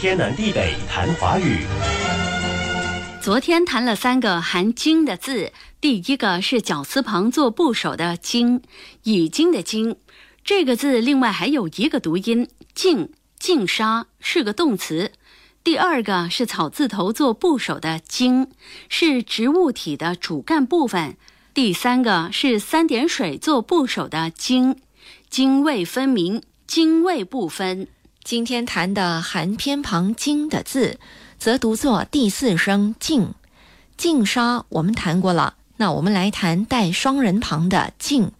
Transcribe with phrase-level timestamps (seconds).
[0.00, 1.58] 天南地北谈华语。
[3.20, 8.62] 昨天谈了三个含“经”的字，第一个是绞丝旁做部首的“经”，
[9.02, 9.96] 已经的“经”。
[10.44, 15.10] 这个字另外还有一个读音“净”，净沙是个动词。
[15.64, 18.52] 第二个是草字头做部首的“茎”，
[18.88, 21.16] 是植物体的主干部分。
[21.52, 24.76] 第三个是三点水做部首的“茎”，
[25.28, 27.88] 茎味分明，茎味不分。
[28.28, 31.00] 今天谈的含偏旁“经”的字，
[31.38, 33.32] 则读作第四声“净”。
[33.96, 38.32] 净沙我们谈过了，那我们来谈带双人旁的“净”，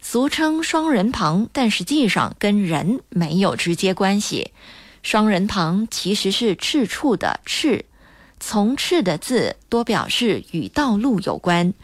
[0.00, 4.52] 俗称双人旁，但实际上跟人没有直接关系。
[5.02, 7.84] 双人旁其实是赤处的“赤”，
[8.40, 11.74] 从赤的字多表示与道路有关，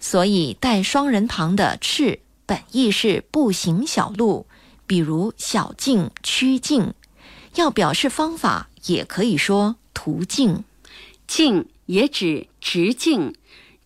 [0.00, 4.46] 所以带双人旁的“赤”本意是步行小路，
[4.86, 6.94] 比如小径、曲径。
[7.54, 10.64] 要表示方法，也可以说途径。
[11.26, 13.34] 径也指直径，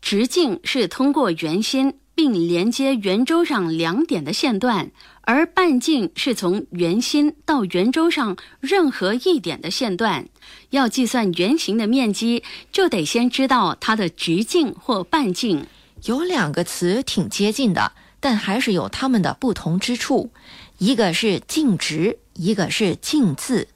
[0.01, 4.91] 直径是通过圆心并连接圆周上两点的线段。
[5.21, 10.27] 而半径是从圆心到圆周上任何一点的线段。
[10.71, 12.43] 要计算圆形的面积，
[12.73, 15.67] 就得先知道它的直径或半径。
[16.05, 20.31] 有两个词挺接近的，但还是有它们的不同之处。
[20.79, 23.69] 一个是径直，一个是径自。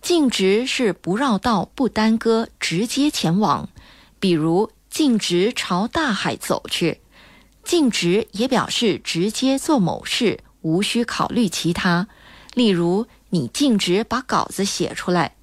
[0.00, 3.68] 径直是不绕道、不耽搁，直接前往。
[4.18, 7.00] 比如径直朝大海走去。
[7.64, 10.40] 径直也表示直接做某事。
[10.62, 12.08] 无需考虑其他，
[12.54, 15.36] 例如你径直把稿子写出来，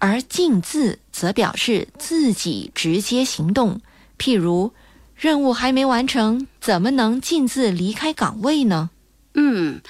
[0.00, 3.80] 而径自则表示自己直接行动。
[4.18, 4.72] 譬如
[5.14, 8.90] 任务还没完成，怎么能径自离开岗位呢？
[9.34, 9.80] 嗯，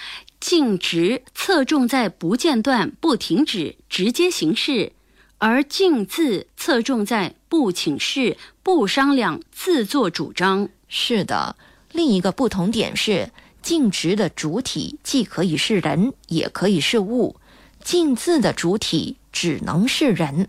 [0.47, 4.93] 径直侧重在不间断、不停止、直接行事，
[5.39, 10.69] 而径字侧重在不请示、不商量、自作主张。
[10.87, 11.57] 是的，
[11.91, 13.33] 另一个不同点是。
[13.61, 17.35] 静直的主体既可以是人，也可以是物；
[17.83, 20.49] 静字的主体只能是人，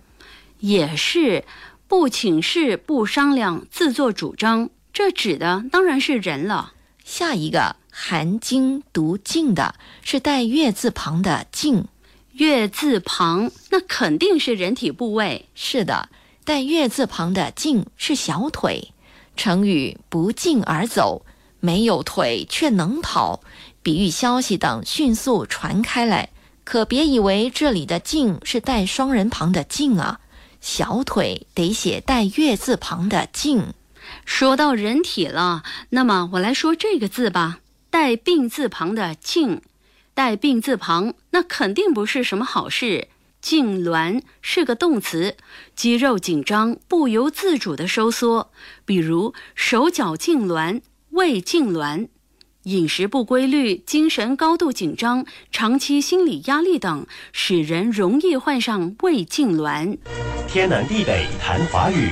[0.60, 1.44] 也是
[1.88, 4.70] 不请示、不商量、自作主张。
[4.94, 6.74] 这指的当然是人了。
[7.10, 11.88] 下一个含“经”读“静”的是带月字旁的“静”，
[12.34, 15.48] 月字旁那肯定是人体部位。
[15.56, 16.10] 是的，
[16.44, 18.92] 带月字旁的“静”是小腿。
[19.38, 21.26] 成语“不胫而走”。
[21.62, 23.40] 没有腿却能跑，
[23.82, 26.30] 比喻消息等迅速传开来。
[26.66, 30.20] 可别以为这里的“胫”是带双人旁的“胫”啊，
[30.60, 33.74] 小腿得写带月字旁的“静”。
[34.26, 37.60] 说到人体了，那么我来说这个字吧，
[37.90, 39.62] 带病字旁的“静”，
[40.14, 43.08] 带病字旁那肯定不是什么好事。
[43.42, 45.38] 痉挛是个动词，
[45.76, 48.52] 肌肉紧张不由自主的收缩，
[48.84, 50.82] 比如手脚痉挛。
[51.12, 52.10] 胃痉挛、
[52.64, 59.98] 饮食不规律、精神高度紧张、长期心理压力等，使人容易患上胃痉挛。
[60.48, 62.12] 天南地北谈华语。